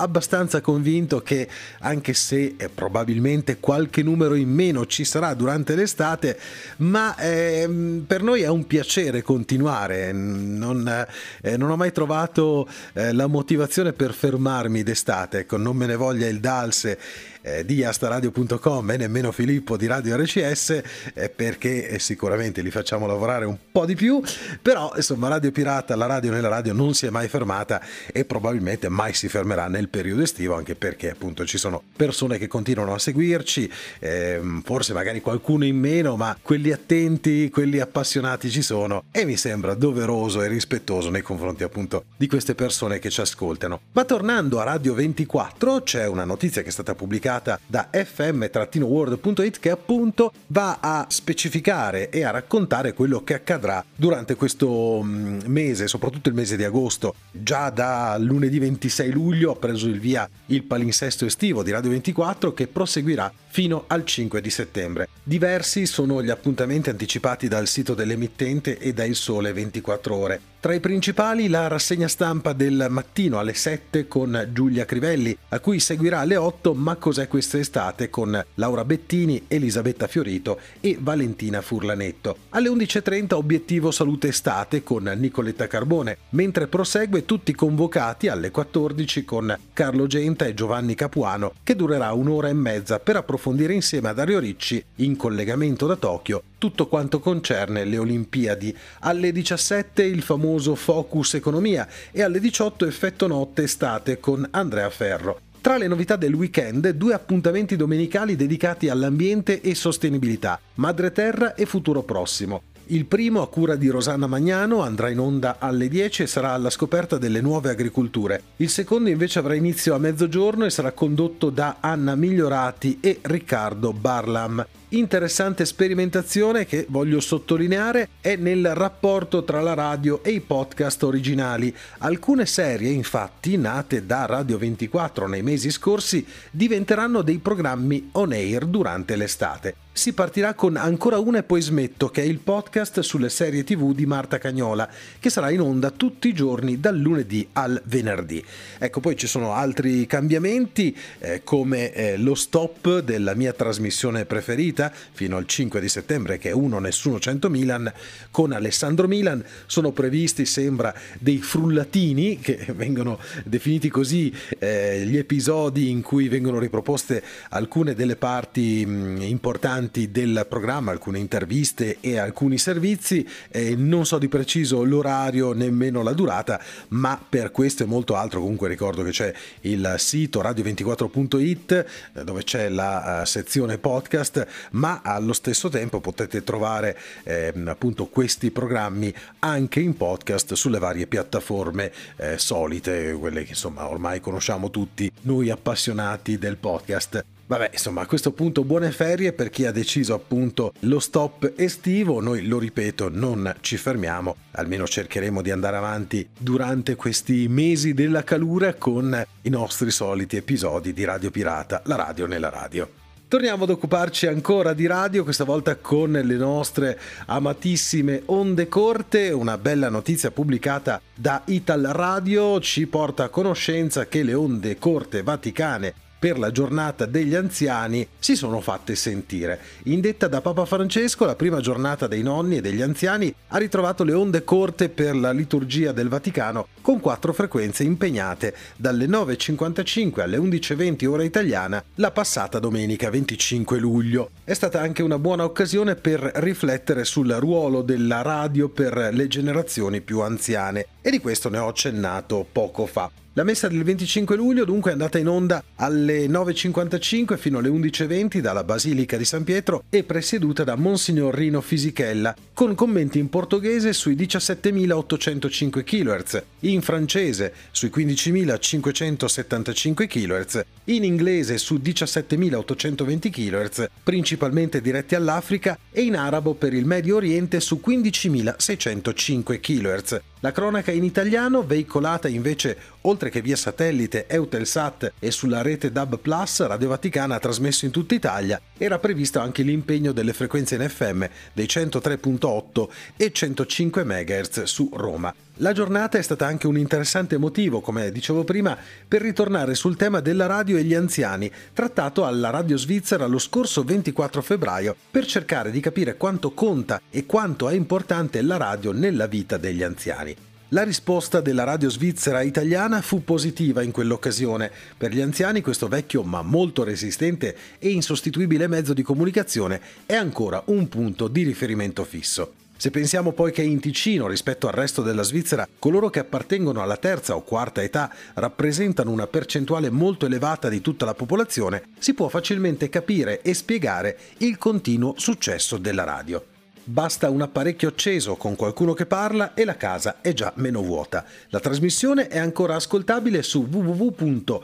abbastanza 0.45 0.61
convinto 0.61 1.23
che 1.23 1.49
anche 1.81 2.15
se 2.15 2.55
eh, 2.57 2.69
probabilmente 2.69 3.59
qualche 3.59 4.03
numero 4.03 4.35
in 4.35 4.51
meno 4.51 4.87
ci 4.87 5.05
sarà 5.05 5.35
durante 5.35 5.75
l'estate, 5.75 6.39
ma 6.79 7.17
eh, 7.17 8.03
per 8.07 8.23
noi 8.23 8.43
è 8.43 8.49
un 8.49 8.67
piacere 8.67 9.23
continuare, 9.23 10.13
non, 10.13 11.07
eh, 11.43 11.57
non 11.57 11.71
ho 11.71 11.77
mai 11.77 11.93
trovato 11.93 12.69
eh, 12.93 13.13
la 13.13 13.27
motivazione 13.27 13.93
per 13.93 14.13
fermarmi 14.13 14.83
d'estate, 14.83 15.41
ecco, 15.41 15.57
non 15.57 15.77
me 15.77 15.87
ne 15.87 15.97
voglia 15.97 16.27
il 16.27 16.41
Dalse 16.41 16.99
eh, 17.45 17.65
di 17.65 17.85
astaradio.com 17.85 18.91
e 18.91 18.97
nemmeno 18.97 19.31
Filippo 19.31 19.77
di 19.77 19.87
Radio 19.87 20.17
RCS 20.17 20.83
eh, 21.13 21.29
perché 21.29 21.89
eh, 21.89 21.99
sicuramente 21.99 22.63
li 22.63 22.71
facciamo 22.71 23.07
lavorare 23.07 23.45
un 23.45 23.57
po' 23.71 23.85
di 23.85 23.95
più, 23.95 24.23
però 24.63 24.93
insomma 24.97 25.29
Radio 25.29 25.53
Pirata, 25.53 25.95
la 25.95 26.07
radio 26.07 26.33
nella 26.33 26.49
radio 26.49 26.73
non 26.73 26.95
si 26.95 27.05
è 27.07 27.11
mai 27.11 27.29
fermata 27.29 27.83
e 28.11 28.25
probabilmente 28.25 28.89
mai 28.89 29.13
si 29.13 29.29
fermerà 29.29 29.69
nel 29.69 29.89
periodo 29.89 30.23
estivo 30.23 30.55
anche 30.55 30.75
perché 30.75 31.11
appunto 31.11 31.45
ci 31.45 31.59
sono 31.59 31.83
persone 31.95 32.39
che 32.39 32.47
continuano 32.47 32.95
a 32.95 32.99
seguirci, 32.99 33.71
ehm, 33.99 34.63
forse 34.63 34.95
magari 34.95 35.21
qualcuno 35.21 35.67
in 35.67 35.79
meno, 35.79 36.17
ma 36.17 36.37
quelli 36.41 36.73
attenti, 36.73 37.51
quelli 37.51 37.79
appassionati 37.79 38.51
ci 38.51 38.63
sono 38.63 39.05
e 39.11 39.27
mi 39.27 39.37
sembra 39.37 39.75
doveroso 39.75 40.43
e 40.43 40.49
rispettoso 40.49 41.11
nei 41.11 41.23
confronti 41.23 41.63
appunto 41.63 42.05
di 42.17 42.27
queste 42.27 42.55
persone 42.55 42.99
che 42.99 43.11
ci 43.11 43.21
ascoltano. 43.21 43.81
Ma 43.93 44.05
tornando 44.05 44.61
a 44.61 44.65
Radio 44.65 44.95
24 44.95 45.83
c'è 45.83 46.07
una 46.07 46.25
notizia 46.25 46.63
che 46.63 46.69
è 46.69 46.73
stata 46.73 46.95
pubblicata 46.95 47.34
pubblicata 47.35 47.59
da 47.67 47.89
fm-world.it 47.91 49.59
che 49.59 49.71
appunto 49.71 50.33
va 50.49 50.79
a 50.81 51.07
specificare 51.09 52.11
e 52.11 52.25
a 52.25 52.31
raccontare 52.31 52.93
quello 52.93 53.23
che 53.25 53.35
accadrà 53.35 53.85
durante 53.95 54.35
questo 54.35 55.01
mm, 55.03 55.41
mese, 55.47 55.89
soprattutto 55.89 56.29
il 56.29 56.35
mese 56.35 56.57
di 56.57 56.65
agosto. 56.65 57.15
Già 57.31 57.71
da 57.71 58.17
lunedì 58.19 58.59
26 58.59 59.11
luglio 59.11 59.53
ha 59.53 59.57
preso 59.57 59.89
il 59.89 59.99
via 59.99 60.29
il 60.47 60.63
palinsesto 60.63 61.25
estivo 61.25 61.63
di 61.63 61.71
Radio 61.71 61.91
24 61.91 62.53
che 62.53 62.67
proseguirà 62.67 63.33
fino 63.47 63.85
al 63.87 64.05
5 64.05 64.41
di 64.41 64.51
settembre. 64.51 65.09
Diversi 65.23 65.87
sono 65.87 66.23
gli 66.23 66.31
appuntamenti 66.31 66.91
anticipati 66.91 67.49
dal 67.49 67.67
sito 67.67 67.95
dell'emittente 67.95 68.79
e 68.79 68.93
da 68.93 69.05
Il 69.05 69.15
Sole 69.15 69.53
24 69.53 70.15
ore. 70.15 70.41
Tra 70.65 70.73
i 70.73 70.81
principali 70.81 71.49
la 71.49 71.69
rassegna 71.69 72.09
stampa 72.09 72.55
del 72.55 72.87
mattino 72.89 73.39
alle 73.39 73.53
7 73.53 74.09
con 74.09 74.49
Giulia 74.51 74.87
Crivelli, 74.87 75.37
a 75.51 75.61
cui 75.61 75.79
seguirà 75.79 76.21
alle 76.21 76.37
8 76.37 76.73
Ma 76.73 76.97
cos'è 76.97 77.29
quest'estate 77.29 78.09
con 78.09 78.43
Laura 78.55 78.83
Bettini, 78.87 79.45
Elisabetta 79.47 80.07
Fiorito 80.07 80.59
e 80.81 80.97
Valentina 80.99 81.61
Furlanetto. 81.61 82.37
Alle 82.49 82.71
11.30 82.71 83.35
Obiettivo 83.35 83.91
Salute 83.91 84.29
Estate 84.29 84.83
con 84.83 85.03
Nicoletta 85.03 85.67
Carbone, 85.67 86.17
mentre 86.31 86.67
prosegue 86.67 87.27
tutti 87.27 87.55
convocati 87.55 88.29
alle 88.29 88.51
14 88.51 89.23
con 89.27 89.55
Carlo 89.75 90.07
Genta 90.07 90.47
e 90.47 90.55
Giovanni 90.55 90.95
Capuano, 90.95 91.53
che 91.63 91.77
durerà 91.77 92.11
un'ora 92.15 92.49
e 92.49 92.55
mezza 92.55 93.01
per 93.01 93.17
approfondire 93.17 93.75
insieme 93.75 94.09
a 94.09 94.15
Dario 94.15 94.39
Ricci, 94.39 94.83
in 94.95 95.15
collegamento 95.17 95.87
da 95.87 95.97
Tokyo, 95.97 96.43
tutto 96.65 96.87
quanto 96.87 97.21
concerne 97.21 97.85
le 97.85 97.99
Olimpiadi. 97.99 98.75
Alle 99.01 99.33
17 99.33 100.03
il 100.03 100.23
famoso 100.23 100.75
Focus 100.75 101.35
Economia 101.35 101.87
e 102.11 102.23
alle 102.23 102.41
18 102.41 102.87
Effetto 102.87 103.27
Notte 103.27 103.65
Estate 103.65 104.19
con 104.19 104.49
Andrea 104.51 104.89
Ferro. 104.89 105.41
Tra 105.61 105.77
le 105.77 105.89
novità 105.89 106.17
del 106.17 106.33
weekend, 106.33 106.89
due 106.93 107.13
appuntamenti 107.13 107.77
domenicali 107.77 108.35
dedicati 108.35 108.89
all'ambiente 108.89 109.61
e 109.61 109.75
sostenibilità, 109.75 110.59
Madre 110.77 111.13
Terra 111.13 111.55
e 111.55 111.67
Futuro 111.67 112.03
Prossimo. 112.03 112.63
Il 112.87 113.05
primo, 113.05 113.43
a 113.43 113.49
cura 113.49 113.77
di 113.77 113.89
Rosanna 113.89 114.27
Magnano, 114.27 114.81
andrà 114.81 115.11
in 115.11 115.19
onda 115.19 115.57
alle 115.59 115.89
10 115.89 116.23
e 116.23 116.27
sarà 116.27 116.53
alla 116.53 116.71
scoperta 116.71 117.19
delle 117.19 117.43
nuove 117.43 117.69
agricolture. 117.69 118.43
Il 118.57 118.71
secondo 118.71 119.11
invece 119.11 119.39
avrà 119.39 119.55
inizio 119.55 119.95
a 119.95 119.99
mezzogiorno 119.99 120.65
e 120.65 120.71
sarà 120.71 120.93
condotto 120.93 121.51
da 121.51 121.77
Anna 121.81 122.15
Migliorati 122.15 123.01
e 123.03 123.19
Riccardo 123.21 123.93
Barlam 123.93 124.65
interessante 124.99 125.65
sperimentazione 125.65 126.67
che 126.67 126.87
voglio 126.89 127.21
sottolineare 127.21 128.09
è 128.21 128.37
nel 128.37 128.75
rapporto 128.75 129.45
tra 129.45 129.61
la 129.61 129.75
radio 129.75 130.23
e 130.23 130.31
i 130.31 130.41
podcast 130.41 131.03
originali. 131.03 131.75
Alcune 131.99 132.47
serie, 132.47 132.91
infatti, 132.91 133.57
nate 133.57 134.07
da 134.07 134.27
Radio 134.27 134.59
24 134.59 135.27
nei 135.27 135.43
mesi 135.43 135.71
scorsi, 135.71 136.25
diventeranno 136.51 137.23
dei 137.23 137.39
programmi 137.39 138.11
on 138.13 138.33
air 138.33 138.65
durante 138.67 139.17
l'estate. 139.17 139.84
Si 139.97 140.13
partirà 140.13 140.55
con 140.55 140.77
Ancora 140.77 141.21
una 141.21 141.39
e 141.39 141.43
poi 141.45 141.61
smetto, 141.61 142.09
che 142.09 142.21
è 142.21 142.25
il 142.25 142.41
podcast 142.41 142.99
sulle 142.99 143.29
serie 143.29 143.63
tv 143.63 143.95
di 143.95 144.07
Marta 144.07 144.39
Cagnola, 144.39 144.91
che 145.21 145.31
sarà 145.31 145.51
in 145.51 145.61
onda 145.61 145.93
tutti 145.93 146.27
i 146.27 146.35
giorni 146.35 146.81
dal 146.81 146.99
lunedì 146.99 147.47
al 147.53 147.81
venerdì. 147.85 148.45
Ecco, 148.79 148.99
poi 148.99 149.17
ci 149.17 149.29
sono 149.29 149.53
altri 149.53 150.05
cambiamenti, 150.07 150.95
eh, 151.21 151.43
come 151.45 151.93
eh, 151.93 152.17
lo 152.17 152.35
stop 152.35 153.03
della 153.03 153.35
mia 153.35 153.53
trasmissione 153.53 154.25
preferita, 154.25 154.93
fino 154.93 155.37
al 155.37 155.47
5 155.47 155.81
di 155.81 155.89
settembre 155.89 156.39
che 156.39 156.49
è 156.49 156.53
1 156.53 156.77
nessuno 156.81 157.21
100 157.21 157.49
Milan 157.49 157.91
con 158.33 158.51
Alessandro 158.51 159.07
Milan 159.07 159.45
sono 159.67 159.93
previsti 159.93 160.45
sembra 160.45 160.93
dei 161.21 161.39
frullatini 161.39 162.41
che 162.41 162.67
vengono 162.75 163.21
definiti 163.45 163.89
così 163.91 164.35
eh, 164.59 165.05
gli 165.07 165.17
episodi 165.17 165.91
in 165.91 166.03
cui 166.03 166.29
vengono 166.29 166.59
riproposte 166.59 167.23
alcune 167.51 167.95
delle 167.95 168.17
parti 168.17 168.85
mh, 168.85 169.23
importanti 169.23 169.83
del 169.91 170.47
programma 170.49 170.91
alcune 170.91 171.19
interviste 171.19 171.99
e 172.01 172.19
alcuni 172.19 172.59
servizi 172.59 173.27
eh, 173.51 173.75
non 173.77 174.07
so 174.07 174.19
di 174.19 174.29
preciso 174.29 174.83
l'orario 174.85 175.53
nemmeno 175.53 176.03
la 176.03 176.13
durata 176.13 176.61
ma 176.89 177.21
per 177.29 177.51
questo 177.51 177.83
e 177.83 177.87
molto 177.87 178.17
altro 178.17 178.41
comunque 178.41 178.69
ricordo 178.69 179.03
che 179.03 179.11
c'è 179.11 179.33
il 179.63 179.95
sito 179.99 180.41
radio24.it 180.43 181.87
eh, 182.15 182.25
dove 182.25 182.45
c'è 182.45 182.69
la 182.69 183.21
uh, 183.23 183.25
sezione 183.27 183.79
podcast 183.79 184.47
ma 184.73 185.01
allo 185.03 185.33
stesso 185.33 185.69
tempo 185.69 186.01
potete 186.01 186.43
trovare 186.43 186.99
eh, 187.25 187.53
appunto 187.67 188.07
questi 188.07 188.51
programmi 188.51 189.13
anche 189.41 189.81
in 189.81 189.97
podcast 189.97 190.55
sulle 190.55 190.79
varie 190.79 191.07
piattaforme 191.07 191.93
eh, 192.17 192.39
solite, 192.39 193.13
quelle 193.19 193.43
che 193.43 193.51
insomma 193.51 193.89
ormai 193.89 194.21
conosciamo 194.21 194.71
tutti 194.71 195.11
noi 195.23 195.51
appassionati 195.51 196.39
del 196.39 196.57
podcast. 196.57 197.34
Vabbè, 197.55 197.69
insomma, 197.71 198.01
a 198.01 198.07
questo 198.07 198.33
punto 198.33 198.65
buone 198.65 198.91
ferie 198.91 199.33
per 199.33 199.49
chi 199.49 199.65
ha 199.65 199.71
deciso 199.71 200.13
appunto 200.13 200.73
lo 200.81 200.99
stop 200.99 201.53
estivo. 201.55 202.21
Noi, 202.21 202.49
lo 202.49 202.59
ripeto, 202.59 203.09
non 203.09 203.55
ci 203.61 203.77
fermiamo, 203.77 204.35
almeno 204.51 204.89
cercheremo 204.89 205.41
di 205.41 205.53
andare 205.53 205.77
avanti 205.77 206.29
durante 206.37 206.97
questi 206.97 207.47
mesi 207.47 207.95
della 207.95 208.25
calura 208.25 208.75
con 208.75 209.25
i 209.43 209.49
nostri 209.51 209.93
soliti 209.93 210.35
episodi 210.35 210.93
di 210.93 211.05
Radio 211.05 211.31
Pirata, 211.31 211.81
la 211.85 211.95
radio 211.95 212.27
nella 212.27 212.49
radio. 212.49 212.91
Torniamo 213.29 213.63
ad 213.63 213.71
occuparci 213.71 214.27
ancora 214.27 214.73
di 214.73 214.87
radio, 214.87 215.23
questa 215.23 215.45
volta 215.45 215.77
con 215.77 216.11
le 216.11 216.35
nostre 216.35 216.99
amatissime 217.27 218.23
onde 218.27 218.67
corte. 218.67 219.31
Una 219.31 219.59
bella 219.59 219.89
notizia 219.89 220.33
pubblicata 220.33 221.01
da 221.15 221.43
Ital 221.47 221.83
Radio 221.83 222.59
ci 222.59 222.89
porta 222.89 223.23
a 223.23 223.29
conoscenza 223.29 224.07
che 224.07 224.25
le 224.25 224.35
onde 224.35 224.77
corte 224.77 225.23
vaticane 225.23 225.95
per 226.25 226.39
la 226.39 226.51
giornata 226.51 227.05
degli 227.05 227.35
anziani 227.35 228.09
si 228.19 228.35
sono 228.35 228.63
fatte 228.63 228.95
sentire. 228.95 229.61
Indetta 229.83 230.27
da 230.27 230.41
Papa 230.41 230.65
Francesco, 230.65 231.27
la 231.27 231.35
prima 231.35 231.61
giornata 231.61 232.07
dei 232.07 232.23
nonni 232.23 232.57
e 232.57 232.61
degli 232.63 232.81
anziani 232.81 233.35
ha 233.49 233.59
ritrovato 233.59 234.05
le 234.05 234.15
onde 234.15 234.43
corte 234.43 234.89
per 234.89 235.15
la 235.15 235.33
liturgia 235.33 235.93
del 235.93 236.09
Vaticano 236.09 236.69
con 236.81 236.99
quattro 236.99 237.35
frequenze 237.35 237.83
impegnate 237.83 238.55
dalle 238.75 239.05
9.55 239.05 240.23
alle 240.23 240.39
11.20 240.39 241.07
ora 241.07 241.25
italiana 241.25 241.85
la 241.97 242.11
passata 242.11 242.59
domenica 242.59 243.11
25 243.11 243.79
luglio. 243.79 244.31
È 244.45 244.55
stata 244.55 244.81
anche 244.81 245.03
una 245.03 245.19
buona 245.19 245.45
occasione 245.45 245.95
per 245.95 246.21
riflettere 246.37 247.05
sul 247.05 247.33
ruolo 247.33 247.83
della 247.83 248.23
radio 248.23 248.71
per 248.71 249.11
le 249.13 249.29
generazioni 249.29 250.01
più 250.01 250.21
anziane 250.21 250.87
e 251.03 251.11
di 251.11 251.21
questo 251.21 251.51
ne 251.51 251.59
ho 251.59 251.69
accennato 251.69 252.47
poco 252.51 252.87
fa. 252.87 253.11
La 253.37 253.43
messa 253.43 253.69
del 253.69 253.83
25 253.83 254.37
luglio 254.37 254.65
dunque 254.65 254.91
è 254.91 254.93
andata 254.93 255.19
in 255.19 255.29
onda 255.29 255.63
alle 255.77 256.05
dalle 256.05 256.27
9.55 256.27 257.39
fino 257.39 257.59
alle 257.59 257.69
11.20 257.69 258.39
dalla 258.39 258.65
Basilica 258.65 259.17
di 259.17 259.25
San 259.25 259.45
Pietro 259.45 259.85
e 259.89 260.03
presieduta 260.05 260.65
da 260.65 260.77
Monsignor 260.77 261.35
Rino 261.35 261.61
Fisichella, 261.61 262.35
con 262.53 262.75
commenti 262.75 263.19
in 263.19 263.31
portoghese 263.31 263.93
sui 263.95 264.15
17.805 264.15 265.83
kHz, 265.83 266.43
in 266.61 266.81
francese 266.83 267.53
sui 267.71 267.91
15.575 267.95 270.07
kHz, 270.07 270.65
in 270.85 271.03
inglese 271.05 271.59
su 271.59 271.75
17.820 271.77 273.31
kHz, 273.31 273.87
principalmente 274.03 274.81
diretti 274.81 275.15
all'Africa, 275.15 275.79
e 275.91 276.01
in 276.03 276.17
arabo 276.17 276.55
per 276.55 276.73
il 276.75 276.85
Medio 276.85 277.15
Oriente 277.17 277.61
su 277.61 277.81
15.605 277.85 279.61
kHz. 279.61 280.21
La 280.45 280.53
cronaca 280.53 280.93
in 280.93 281.05
italiano, 281.05 281.65
veicolata 281.65 282.29
invece 282.29 282.77
oltre 283.03 283.31
che 283.31 283.41
via 283.41 283.57
satellite 283.57 284.27
Eutelsat 284.27 285.15
e 285.19 285.31
sulla 285.31 285.63
rete 285.63 285.91
DAB 285.91 286.19
Plus, 286.19 286.67
Radio 286.67 286.89
Vaticana 286.89 287.37
ha 287.37 287.39
trasmesso 287.39 287.87
in 287.87 287.91
tutta 287.91 288.15
Italia, 288.15 288.61
era 288.77 288.99
previsto 288.99 289.39
anche 289.39 289.63
l'impegno 289.63 290.13
delle 290.13 290.35
frequenze 290.35 290.75
in 290.75 290.87
FM 290.87 291.25
dei 291.55 291.65
103.8 291.65 292.89
e 293.17 293.33
105 293.33 294.05
MHz 294.05 294.65
su 294.65 294.91
Roma. 294.93 295.35
La 295.59 295.73
giornata 295.73 296.19
è 296.19 296.23
stata 296.23 296.47
anche 296.47 296.67
un 296.67 296.77
interessante 296.77 297.39
motivo, 297.39 297.81
come 297.81 298.11
dicevo 298.11 298.43
prima, 298.43 298.77
per 299.07 299.23
ritornare 299.23 299.77
sul 299.77 299.97
tema 299.97 300.19
della 300.19 300.47
radio 300.47 300.77
e 300.77 300.83
gli 300.83 300.95
anziani, 300.95 301.49
trattato 301.73 302.25
alla 302.25 302.51
Radio 302.51 302.77
Svizzera 302.77 303.27
lo 303.27 303.39
scorso 303.39 303.85
24 303.85 304.43
febbraio, 304.43 304.97
per 305.13 305.27
cercare 305.27 305.71
di 305.71 305.79
capire 305.79 306.17
quanto 306.17 306.51
conta 306.51 307.01
e 307.09 307.25
quanto 307.25 307.69
è 307.69 307.75
importante 307.75 308.43
la 308.43 308.57
radio 308.57 308.91
nella 308.91 309.29
vita 309.29 309.57
degli 309.57 309.85
anziani. 309.85 310.35
La 310.71 310.83
risposta 310.83 311.41
della 311.41 311.63
radio 311.63 311.89
svizzera 311.89 312.41
italiana 312.41 313.01
fu 313.01 313.23
positiva 313.23 313.81
in 313.81 313.93
quell'occasione. 313.93 314.73
Per 314.99 315.13
gli 315.13 315.21
anziani 315.21 315.61
questo 315.61 315.87
vecchio 315.87 316.25
ma 316.25 316.43
molto 316.43 316.83
resistente 316.83 317.57
e 317.79 317.91
insostituibile 317.91 318.67
mezzo 318.67 318.93
di 318.93 319.03
comunicazione 319.03 319.81
è 320.05 320.17
ancora 320.17 320.61
un 320.67 320.89
punto 320.89 321.29
di 321.29 321.45
riferimento 321.45 322.03
fisso. 322.03 322.55
Se 322.85 322.91
pensiamo 322.91 323.33
poi 323.33 323.51
che 323.51 323.63
in 323.63 323.81
Ticino, 323.81 324.27
rispetto 324.29 324.67
al 324.67 324.75
resto 324.75 325.01
della 325.01 325.23
Svizzera, 325.23 325.67
coloro 325.79 326.11
che 326.11 326.19
appartengono 326.19 326.83
alla 326.83 326.99
terza 326.99 327.35
o 327.35 327.41
quarta 327.41 327.83
età 327.83 328.13
rappresentano 328.35 329.11
una 329.11 329.27
percentuale 329.27 329.89
molto 329.89 330.27
elevata 330.27 330.69
di 330.69 330.83
tutta 330.83 331.07
la 331.07 331.15
popolazione, 331.15 331.85
si 331.99 332.13
può 332.13 332.29
facilmente 332.29 332.91
capire 332.91 333.41
e 333.41 333.55
spiegare 333.55 334.19
il 334.41 334.59
continuo 334.59 335.15
successo 335.17 335.79
della 335.79 336.05
radio. 336.05 336.54
Basta 336.87 337.31
un 337.31 337.41
apparecchio 337.41 337.89
acceso 337.89 338.37
con 338.37 338.57
qualcuno 338.57 338.93
che 338.93 339.07
parla 339.07 339.55
e 339.55 339.65
la 339.65 339.79
casa 339.79 340.21
è 340.21 340.35
già 340.35 340.53
meno 340.57 340.83
vuota. 340.83 341.25
La 341.49 341.59
trasmissione 341.59 342.29
è 342.29 342.39
ancora 342.39 342.75
ascoltabile 342.75 343.43
su 343.43 343.67
www.rsi.ch 343.71 344.55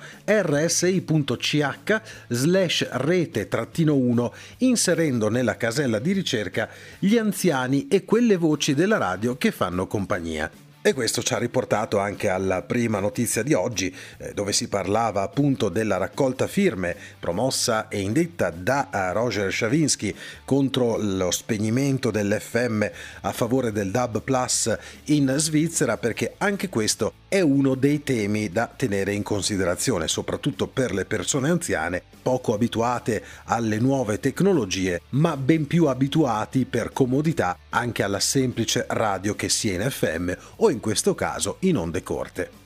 slash 2.29 2.89
rete-1 2.91 4.31
inserendo 4.59 5.31
nella 5.31 5.57
casella 5.57 5.99
di 5.99 6.12
ricerca 6.12 6.69
gli 6.99 7.17
anziani 7.17 7.89
e 7.89 8.05
quelle 8.05 8.37
voci 8.37 8.75
della 8.75 8.99
radio 8.99 9.39
che 9.39 9.50
fanno 9.50 9.87
compagnia. 9.87 10.70
E 10.82 10.94
questo 10.94 11.22
ci 11.22 11.34
ha 11.34 11.38
riportato 11.38 11.99
anche 11.99 12.30
alla 12.30 12.62
prima 12.62 13.00
notizia 13.00 13.42
di 13.42 13.52
oggi, 13.52 13.94
eh, 14.16 14.32
dove 14.32 14.54
si 14.54 14.66
parlava 14.66 15.20
appunto 15.20 15.68
della 15.68 15.99
raccolta 15.99 16.46
firme 16.46 16.96
promossa 17.18 17.88
e 17.88 18.00
indetta 18.00 18.49
da 18.49 18.88
eh, 18.90 19.12
Roger 19.12 19.52
Shavinsky 19.52 20.14
contro 20.46 20.96
lo 20.96 21.30
spegnimento 21.32 22.10
dell'FM 22.10 22.90
a 23.20 23.32
favore 23.32 23.72
del 23.72 23.90
DAB 23.90 24.22
Plus 24.22 24.75
in 25.04 25.34
Svizzera, 25.37 25.99
perché 25.99 26.37
anche 26.38 26.70
questo 26.70 27.12
è 27.30 27.40
uno 27.40 27.76
dei 27.76 28.02
temi 28.02 28.50
da 28.50 28.66
tenere 28.66 29.14
in 29.14 29.22
considerazione, 29.22 30.08
soprattutto 30.08 30.66
per 30.66 30.92
le 30.92 31.04
persone 31.04 31.49
anziane, 31.49 32.02
poco 32.20 32.54
abituate 32.54 33.22
alle 33.44 33.78
nuove 33.78 34.18
tecnologie, 34.18 35.02
ma 35.10 35.37
ben 35.37 35.68
più 35.68 35.84
abituati 35.84 36.64
per 36.64 36.92
comodità 36.92 37.56
anche 37.68 38.02
alla 38.02 38.18
semplice 38.18 38.84
radio 38.88 39.37
che 39.37 39.49
sia 39.49 39.75
in 39.75 39.88
FM 39.88 40.32
o 40.56 40.70
in 40.70 40.80
questo 40.80 41.14
caso 41.14 41.58
in 41.60 41.76
onde 41.76 42.02
corte. 42.02 42.59